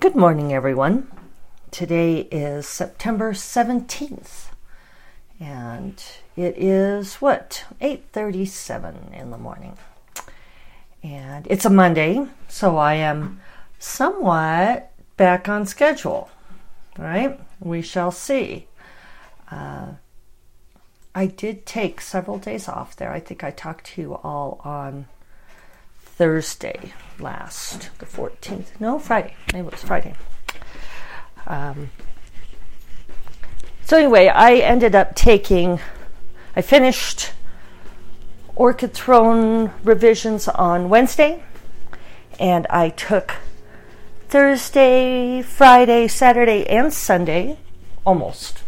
[0.00, 1.10] Good morning, everyone.
[1.72, 4.50] Today is September 17th,
[5.40, 6.00] and
[6.36, 9.76] it is what 8:37 in the morning.
[11.02, 13.40] And it's a Monday, so I am
[13.80, 16.30] somewhat back on schedule.
[16.96, 17.40] Right?
[17.58, 18.68] We shall see.
[19.50, 19.94] Uh,
[21.12, 23.10] I did take several days off there.
[23.10, 25.06] I think I talked to you all on
[25.98, 28.80] Thursday last, the 14th.
[28.80, 29.34] No, Friday.
[29.52, 30.14] Maybe it was Friday.
[31.46, 31.90] Um,
[33.84, 35.80] so, anyway, I ended up taking,
[36.54, 37.32] I finished
[38.54, 41.42] Orchid Throne revisions on Wednesday,
[42.38, 43.36] and I took
[44.28, 47.58] Thursday, Friday, Saturday, and Sunday
[48.04, 48.62] almost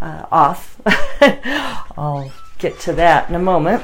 [0.00, 0.80] uh, off.
[1.96, 3.82] I'll get to that in a moment.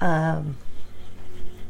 [0.00, 0.56] Um,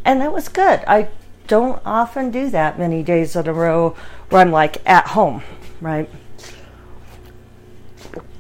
[0.05, 0.81] and that was good.
[0.87, 1.09] I
[1.47, 3.97] don't often do that many days in a row
[4.31, 5.43] where I'm like at home,
[5.81, 6.09] right?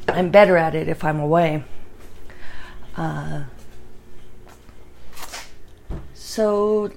[0.08, 1.64] I'm better at it if I'm away.
[2.96, 3.44] Uh,
[6.14, 6.90] so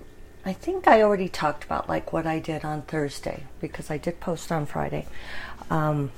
[0.45, 4.20] I think I already talked about like what I did on Thursday because I did
[4.20, 5.08] post on Friday.
[5.70, 6.11] Um,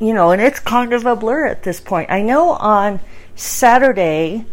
[0.00, 2.10] you know, and it's kind of a blur at this point.
[2.10, 3.00] I know on
[3.36, 4.44] Saturday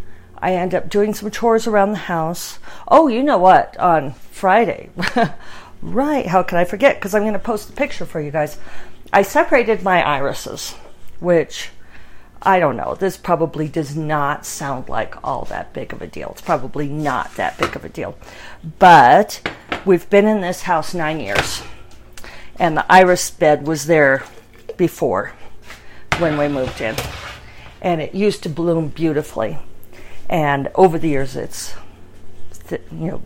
[0.41, 2.57] I end up doing some chores around the house.
[2.87, 3.77] Oh, you know what?
[3.77, 4.89] On Friday,
[5.81, 6.25] right?
[6.25, 6.95] How can I forget?
[6.95, 8.57] Because I'm going to post a picture for you guys.
[9.13, 10.71] I separated my irises,
[11.19, 11.69] which
[12.41, 12.95] I don't know.
[12.95, 16.29] This probably does not sound like all that big of a deal.
[16.31, 18.17] It's probably not that big of a deal.
[18.79, 19.47] But
[19.85, 21.61] we've been in this house nine years,
[22.57, 24.23] and the iris bed was there
[24.75, 25.33] before
[26.17, 26.95] when we moved in.
[27.79, 29.59] And it used to bloom beautifully
[30.31, 31.75] and over the years, it's
[32.71, 33.21] you know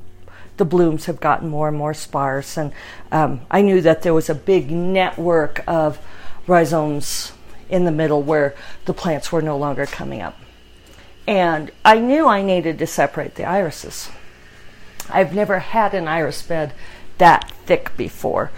[0.58, 2.58] the blooms have gotten more and more sparse.
[2.58, 2.73] And
[3.11, 6.00] um, I knew that there was a big network of
[6.48, 7.33] rhizomes
[7.70, 10.38] in the middle where the plants were no longer coming up.
[11.27, 14.10] And I knew I needed to separate the irises.
[15.10, 16.73] I've never had an iris bed
[17.17, 18.52] that thick before.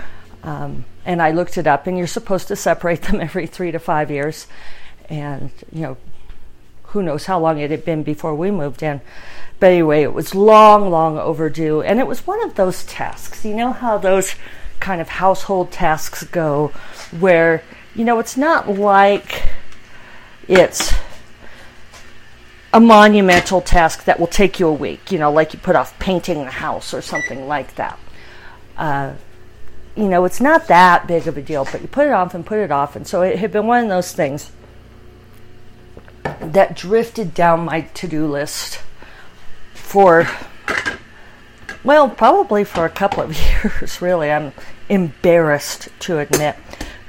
[0.44, 3.80] Um, and I looked it up, and you're supposed to separate them every three to
[3.80, 4.48] five years.
[5.10, 5.98] And, you know,
[6.88, 9.02] who knows how long it had been before we moved in.
[9.60, 11.82] But anyway, it was long, long overdue.
[11.82, 13.44] And it was one of those tasks.
[13.44, 14.36] You know how those
[14.80, 16.72] kind of household tasks go,
[17.20, 17.64] where,
[17.96, 19.50] you know, it's not like
[20.48, 20.94] it's
[22.74, 25.98] a monumental task that will take you a week, you know, like you put off
[26.00, 27.98] painting the house or something like that.
[28.78, 29.14] Uh,
[29.96, 32.46] you know, it's not that big of a deal, but you put it off and
[32.46, 32.96] put it off.
[32.96, 34.52] And so it had been one of those things
[36.40, 38.82] that drifted down my to do list
[39.74, 40.28] for,
[41.84, 44.32] well, probably for a couple of years, really.
[44.32, 44.54] I'm
[44.90, 46.56] embarrassed to admit.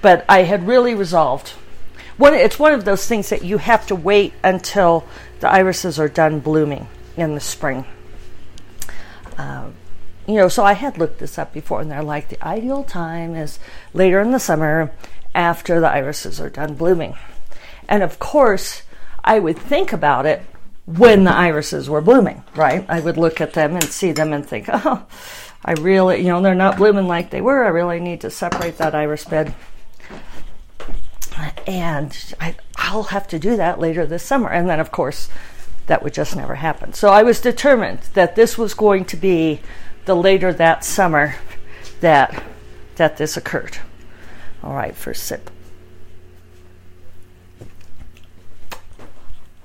[0.01, 1.51] But I had really resolved.
[2.17, 5.07] One, it's one of those things that you have to wait until
[5.41, 7.85] the irises are done blooming in the spring.
[9.37, 9.75] Um,
[10.27, 13.35] you know, so I had looked this up before, and they're like the ideal time
[13.35, 13.59] is
[13.95, 14.93] later in the summer
[15.35, 17.17] after the irises are done blooming.
[17.89, 18.83] And of course,
[19.29, 20.41] I would think about it
[20.87, 22.87] when the irises were blooming, right?
[22.89, 25.07] I would look at them and see them and think, oh,
[25.63, 27.63] I really, you know, they're not blooming like they were.
[27.63, 29.55] I really need to separate that iris bed.
[31.67, 34.49] And I, I'll have to do that later this summer.
[34.49, 35.29] And then, of course,
[35.89, 36.95] that would just never happen.
[36.95, 39.61] So I was determined that this was going to be
[40.07, 41.35] the later that summer
[42.01, 42.43] that
[42.97, 43.77] that this occurred.
[44.63, 45.51] All right, first sip.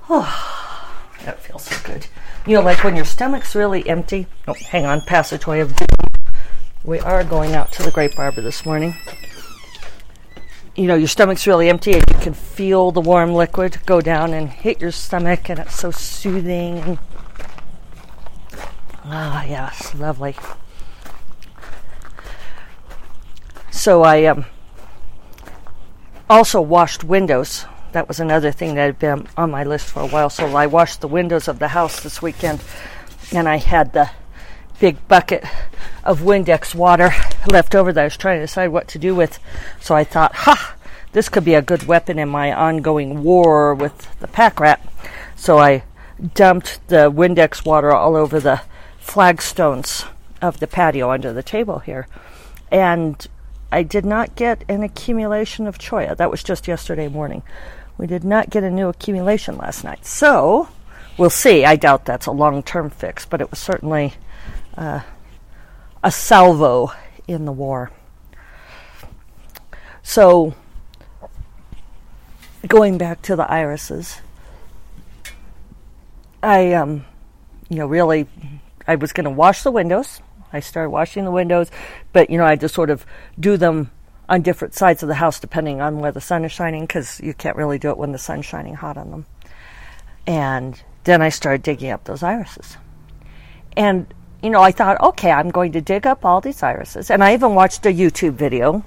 [0.08, 2.06] Oh, that feels so good.
[2.46, 4.26] You know, like when your stomach's really empty.
[4.46, 5.74] Oh, hang on, passageway of.
[6.84, 8.94] We are going out to the Grape Arbor this morning.
[10.76, 14.34] You know, your stomach's really empty and you can feel the warm liquid go down
[14.34, 16.98] and hit your stomach, and it's so soothing.
[19.04, 20.36] Ah, yes, lovely.
[23.70, 24.44] So I um,
[26.28, 30.06] also washed windows that was another thing that had been on my list for a
[30.06, 30.28] while.
[30.28, 32.60] So I washed the windows of the house this weekend,
[33.32, 34.10] and I had the
[34.80, 35.44] big bucket
[36.02, 37.10] of Windex water
[37.46, 39.38] left over that I was trying to decide what to do with.
[39.80, 40.74] So I thought, ha,
[41.12, 44.84] this could be a good weapon in my ongoing war with the pack rat.
[45.36, 45.84] So I
[46.34, 48.60] dumped the Windex water all over the
[48.98, 50.04] flagstones
[50.42, 52.08] of the patio under the table here.
[52.72, 53.24] And
[53.70, 56.16] I did not get an accumulation of cholla.
[56.16, 57.42] That was just yesterday morning.
[57.96, 60.04] We did not get a new accumulation last night.
[60.04, 60.68] So,
[61.16, 61.64] we'll see.
[61.64, 64.14] I doubt that's a long term fix, but it was certainly
[64.76, 65.00] uh,
[66.02, 66.92] a salvo
[67.28, 67.90] in the war.
[70.02, 70.54] So,
[72.66, 74.20] going back to the irises,
[76.42, 77.06] I, um,
[77.70, 78.26] you know, really,
[78.86, 80.20] I was going to wash the windows.
[80.52, 81.70] I started washing the windows,
[82.12, 83.06] but you know, I just sort of
[83.40, 83.90] do them
[84.28, 87.34] on different sides of the house depending on where the sun is shining because you
[87.34, 89.26] can't really do it when the sun's shining hot on them.
[90.26, 92.76] And then I started digging up those irises.
[93.76, 94.06] And,
[94.42, 97.10] you know, I thought, okay, I'm going to dig up all these irises.
[97.10, 98.84] And I even watched a YouTube video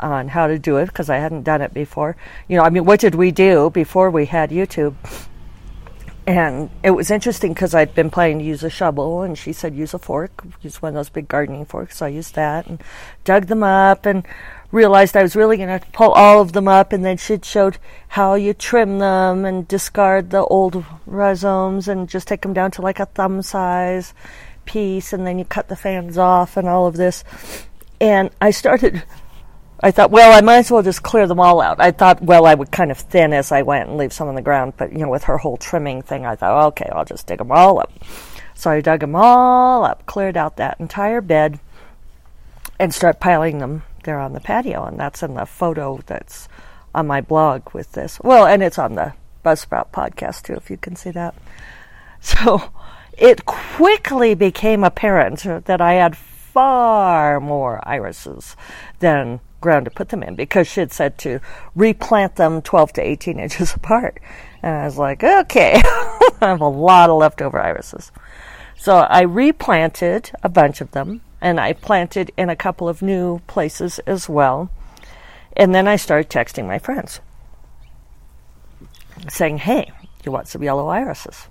[0.00, 2.16] on how to do it because I hadn't done it before.
[2.48, 4.94] You know, I mean, what did we do before we had YouTube?
[6.24, 9.74] And it was interesting because I'd been planning to use a shovel, and she said
[9.74, 11.96] use a fork, use one of those big gardening forks.
[11.96, 12.80] So I used that and
[13.24, 14.24] dug them up and
[14.70, 17.78] realized I was really going to pull all of them up, and then she showed
[18.08, 22.82] how you trim them and discard the old rhizomes and just take them down to
[22.82, 24.14] like a thumb size
[24.64, 27.24] piece, and then you cut the fans off and all of this.
[28.00, 29.02] And I started.
[29.82, 31.80] I thought, well, I might as well just clear them all out.
[31.80, 34.36] I thought, well, I would kind of thin as I went and leave some on
[34.36, 37.26] the ground, but you know, with her whole trimming thing, I thought, okay, I'll just
[37.26, 37.92] dig them all up.
[38.54, 41.58] So I dug them all up, cleared out that entire bed,
[42.78, 46.48] and start piling them there on the patio, and that's in the photo that's
[46.94, 48.20] on my blog with this.
[48.20, 49.14] Well, and it's on the
[49.44, 51.34] Buzzsprout podcast too, if you can see that.
[52.24, 52.70] So
[53.18, 58.54] it quickly became apparent that I had far more irises
[59.00, 61.40] than ground to put them in because she had said to
[61.74, 64.20] replant them 12 to 18 inches apart.
[64.62, 68.12] And I was like, okay, I have a lot of leftover irises.
[68.76, 73.38] So I replanted a bunch of them and I planted in a couple of new
[73.46, 74.70] places as well.
[75.56, 77.20] And then I started texting my friends
[79.28, 79.92] saying, hey,
[80.24, 81.48] you want some yellow irises?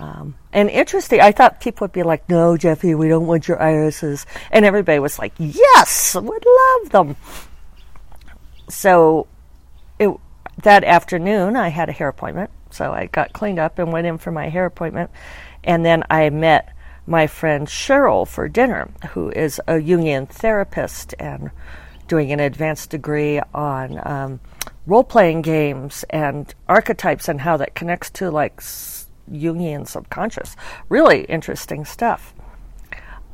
[0.00, 3.60] Um, and interesting, I thought people would be like, no, Jeffe, we don't want your
[3.60, 4.24] irises.
[4.50, 7.16] And everybody was like, yes, we'd love them.
[8.68, 9.26] So
[9.98, 10.10] it,
[10.62, 12.50] that afternoon, I had a hair appointment.
[12.70, 15.10] So I got cleaned up and went in for my hair appointment.
[15.62, 16.74] And then I met
[17.06, 21.50] my friend Cheryl for dinner, who is a Jungian therapist and
[22.08, 24.40] doing an advanced degree on um,
[24.86, 28.60] role playing games and archetypes and how that connects to like
[29.30, 30.56] Jungian subconscious.
[30.88, 32.34] Really interesting stuff.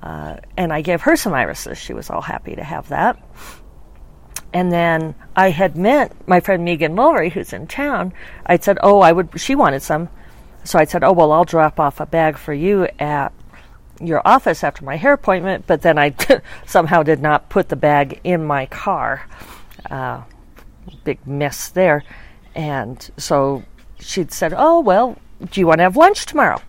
[0.02, 1.78] Uh, and I gave her some irises.
[1.78, 3.18] She was all happy to have that.
[4.52, 8.12] And then I had met my friend Megan Mulry, who's in town.
[8.46, 10.08] I said, "Oh, I would." She wanted some,
[10.64, 13.32] so I said, "Oh, well, I'll drop off a bag for you at
[14.00, 16.14] your office after my hair appointment, but then I
[16.66, 19.26] somehow did not put the bag in my car.
[19.90, 20.22] Uh,
[21.04, 22.04] big mess there.
[22.54, 23.64] And so
[23.98, 25.18] she'd said, Oh, well,
[25.50, 26.60] do you want to have lunch tomorrow?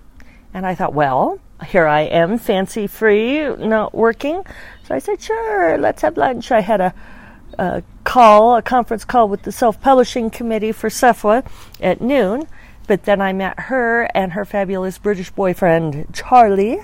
[0.53, 4.43] And I thought, Well, here I am, fancy free, not working.
[4.83, 6.51] So I said, Sure, let's have lunch.
[6.51, 6.93] I had a,
[7.57, 11.45] a call, a conference call with the self publishing committee for SFWA
[11.81, 12.47] at noon.
[12.87, 16.79] But then I met her and her fabulous British boyfriend, Charlie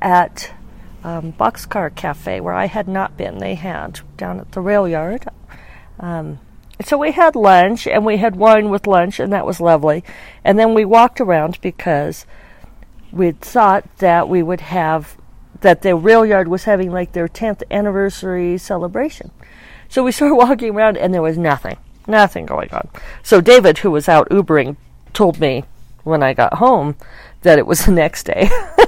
[0.00, 0.50] at
[1.04, 3.38] um, Boxcar Cafe, where I had not been.
[3.38, 5.26] They had down at the rail yard.
[6.00, 6.38] Um,
[6.84, 10.04] so we had lunch and we had wine with lunch, and that was lovely.
[10.44, 12.26] And then we walked around because
[13.10, 15.16] we thought that we would have
[15.60, 19.30] that the rail yard was having like their 10th anniversary celebration.
[19.88, 21.76] So we started walking around, and there was nothing,
[22.06, 22.88] nothing going on.
[23.22, 24.76] So David, who was out Ubering,
[25.12, 25.64] told me
[26.04, 26.96] when I got home
[27.42, 28.48] that it was the next day.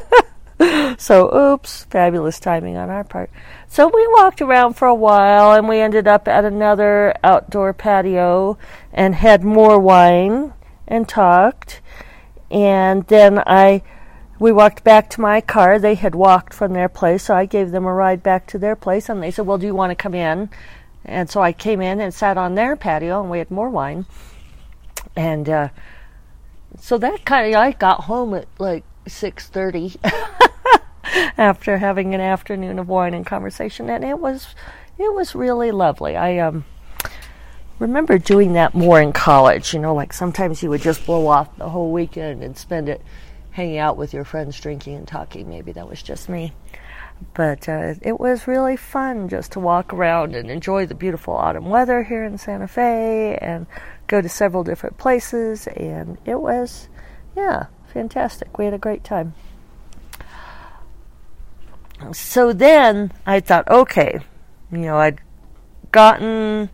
[1.00, 3.30] so, oops, fabulous timing on our part.
[3.68, 8.58] So we walked around for a while and we ended up at another outdoor patio
[8.92, 10.52] and had more wine
[10.86, 11.80] and talked.
[12.50, 13.82] And then I
[14.38, 15.78] we walked back to my car.
[15.78, 18.76] They had walked from their place, so I gave them a ride back to their
[18.76, 20.50] place and they said, "Well, do you want to come in?"
[21.06, 24.04] And so I came in and sat on their patio and we had more wine.
[25.16, 25.68] And uh,
[26.78, 29.96] so that kind of I got home at like 6:30
[31.38, 34.54] after having an afternoon of wine and conversation, and it was
[34.98, 36.16] it was really lovely.
[36.16, 36.64] I um
[37.78, 39.74] remember doing that more in college.
[39.74, 43.02] You know, like sometimes you would just blow off the whole weekend and spend it
[43.52, 45.48] hanging out with your friends, drinking and talking.
[45.48, 46.52] Maybe that was just me.
[47.34, 51.68] But uh, it was really fun just to walk around and enjoy the beautiful autumn
[51.68, 53.66] weather here in Santa Fe and
[54.06, 55.66] go to several different places.
[55.66, 56.88] And it was,
[57.36, 58.56] yeah, fantastic.
[58.56, 59.34] We had a great time.
[62.12, 64.20] So then I thought, okay,
[64.72, 65.20] you know, I'd
[65.92, 66.70] gotten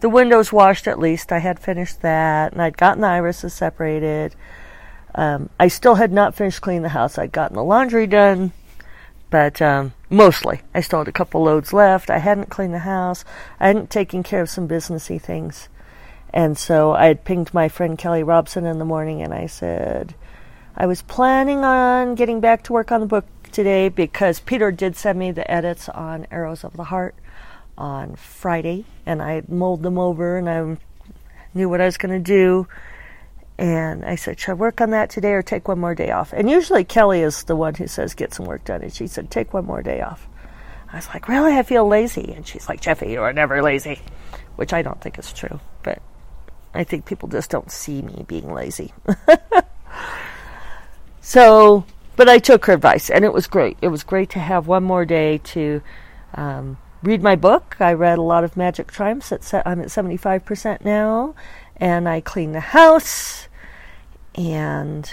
[0.00, 1.32] the windows washed at least.
[1.32, 4.34] I had finished that, and I'd gotten the irises separated.
[5.14, 7.18] Um, I still had not finished cleaning the house.
[7.18, 8.52] I'd gotten the laundry done,
[9.30, 12.10] but um, mostly I still had a couple loads left.
[12.10, 13.24] I hadn't cleaned the house.
[13.58, 15.68] I hadn't taken care of some businessy things,
[16.34, 20.14] and so I had pinged my friend Kelly Robson in the morning, and I said
[20.76, 23.24] I was planning on getting back to work on the book
[23.56, 27.14] today because Peter did send me the edits on Arrows of the Heart
[27.78, 30.76] on Friday, and I mulled them over, and I
[31.54, 32.68] knew what I was going to do.
[33.56, 36.34] And I said, Should I work on that today or take one more day off?
[36.34, 38.82] And usually Kelly is the one who says, Get some work done.
[38.82, 40.28] And she said, Take one more day off.
[40.92, 41.56] I was like, Really?
[41.56, 42.34] I feel lazy.
[42.36, 44.02] And she's like, Jeffe, you are never lazy.
[44.56, 45.60] Which I don't think is true.
[45.82, 46.02] But
[46.74, 48.92] I think people just don't see me being lazy.
[51.22, 53.76] so, but I took her advice and it was great.
[53.80, 55.82] It was great to have one more day to
[56.34, 57.76] um, read my book.
[57.78, 59.32] I read a lot of Magic Triumphs.
[59.32, 61.34] At I'm at 75% now.
[61.76, 63.48] And I cleaned the house.
[64.34, 65.12] And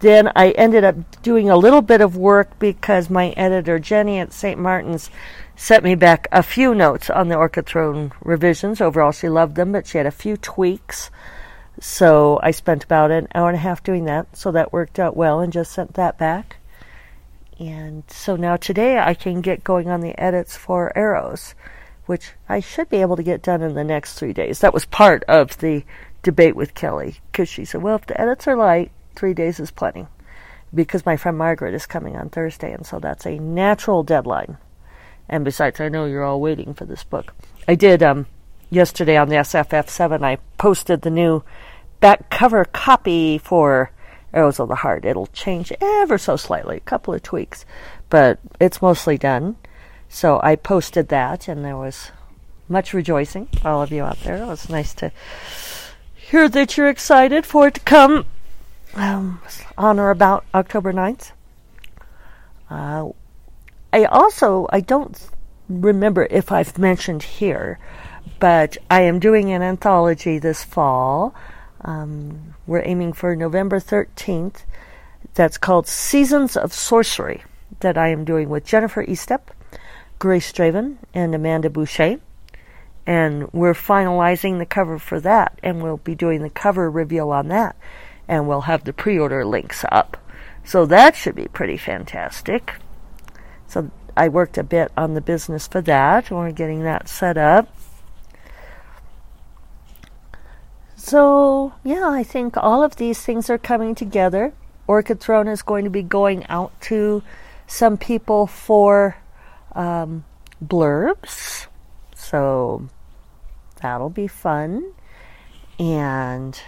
[0.00, 4.32] then I ended up doing a little bit of work because my editor, Jenny at
[4.32, 4.58] St.
[4.58, 5.10] Martin's,
[5.56, 8.80] sent me back a few notes on the Orchid Throne revisions.
[8.80, 11.10] Overall, she loved them, but she had a few tweaks.
[11.80, 14.36] So I spent about an hour and a half doing that.
[14.36, 16.56] So that worked out well and just sent that back.
[17.58, 21.54] And so now today I can get going on the edits for Arrows,
[22.06, 24.60] which I should be able to get done in the next three days.
[24.60, 25.84] That was part of the
[26.22, 29.70] debate with Kelly because she said, well, if the edits are light, three days is
[29.70, 30.06] plenty.
[30.74, 34.58] Because my friend Margaret is coming on Thursday, and so that's a natural deadline.
[35.28, 37.32] And besides, I know you're all waiting for this book.
[37.66, 38.26] I did um,
[38.70, 41.42] yesterday on the SFF7, I posted the new
[42.00, 43.90] back cover copy for
[44.32, 45.04] Arrows of the Heart.
[45.04, 47.64] It'll change ever so slightly, a couple of tweaks,
[48.10, 49.56] but it's mostly done.
[50.08, 52.10] So I posted that, and there was
[52.68, 54.36] much rejoicing, all of you out there.
[54.36, 55.12] It was nice to
[56.14, 58.26] hear that you're excited for it to come
[58.94, 59.40] um,
[59.78, 61.32] on or about October 9th.
[62.68, 63.10] Uh,
[63.92, 65.18] I also, I don't
[65.68, 67.78] remember if I've mentioned here,
[68.38, 71.34] but I am doing an anthology this fall.
[71.82, 74.64] Um, we're aiming for November 13th.
[75.34, 77.44] That's called Seasons of Sorcery,
[77.80, 79.48] that I am doing with Jennifer Estep,
[80.18, 82.20] Grace Draven, and Amanda Bouchet.
[83.06, 87.48] And we're finalizing the cover for that, and we'll be doing the cover reveal on
[87.48, 87.76] that,
[88.26, 90.16] and we'll have the pre order links up.
[90.64, 92.74] So that should be pretty fantastic.
[93.68, 97.36] So I worked a bit on the business for that, and we're getting that set
[97.36, 97.72] up.
[101.06, 104.52] So, yeah, I think all of these things are coming together.
[104.88, 107.22] Orchid Throne is going to be going out to
[107.68, 109.16] some people for
[109.76, 110.24] um,
[110.60, 111.68] blurbs.
[112.16, 112.88] So,
[113.80, 114.94] that'll be fun.
[115.78, 116.60] And,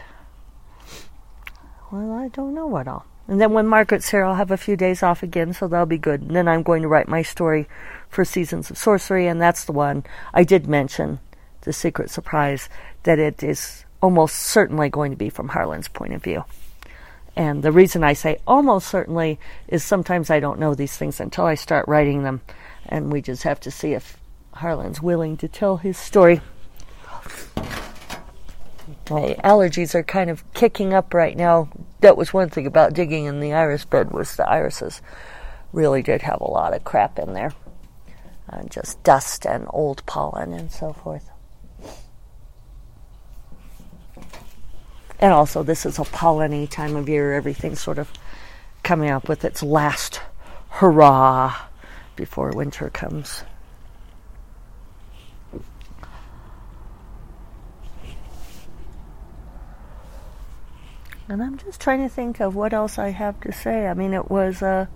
[1.90, 3.06] well, I don't know what all.
[3.26, 5.98] And then when Margaret's here, I'll have a few days off again, so that'll be
[5.98, 6.20] good.
[6.20, 7.66] And then I'm going to write my story
[8.08, 11.18] for Seasons of Sorcery, and that's the one I did mention,
[11.62, 12.68] the secret surprise,
[13.02, 16.44] that it is almost certainly going to be from Harlan's point of view.
[17.36, 19.38] And the reason I say almost certainly
[19.68, 22.40] is sometimes I don't know these things until I start writing them,
[22.86, 24.18] and we just have to see if
[24.54, 26.40] Harlan's willing to tell his story.
[29.10, 31.68] My allergies are kind of kicking up right now.
[32.00, 35.00] That was one thing about digging in the iris bed was the irises
[35.72, 37.52] really did have a lot of crap in there,
[38.50, 41.30] uh, just dust and old pollen and so forth.
[45.20, 47.32] And also, this is a polleny time of year.
[47.32, 48.10] Everything's sort of
[48.82, 50.20] coming up with its last
[50.70, 51.56] hurrah
[52.14, 53.42] before winter comes.
[61.28, 63.86] And I'm just trying to think of what else I have to say.
[63.86, 64.86] I mean, it was, uh,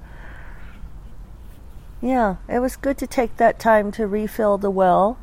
[2.01, 5.19] yeah, it was good to take that time to refill the well.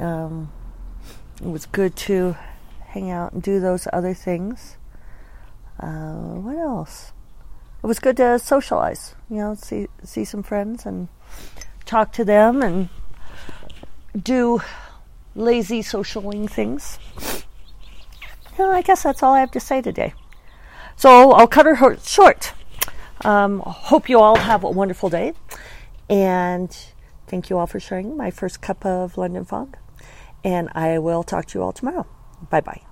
[0.00, 0.50] Um,
[1.42, 2.36] it was good to
[2.94, 4.76] hang out and do those other things.
[5.80, 7.12] Uh, what else?
[7.82, 11.08] It was good to socialize, you know, see see some friends and
[11.84, 12.88] talk to them and
[14.16, 14.62] do
[15.34, 16.98] lazy socialing things.
[18.58, 20.14] I guess that's all I have to say today.
[20.96, 22.52] So I'll cut her short.
[23.24, 25.32] Um, hope you all have a wonderful day,
[26.08, 26.70] and
[27.26, 29.76] thank you all for sharing my first cup of London fog.
[30.44, 32.06] And I will talk to you all tomorrow.
[32.48, 32.84] 拜拜。